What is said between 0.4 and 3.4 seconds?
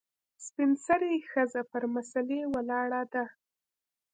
سپین سرې ښځه پر مسلې ولاړه ده.